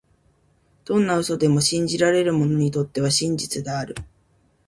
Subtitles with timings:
[0.85, 3.93] どんな嘘でも、信じられる者にとっては真実である。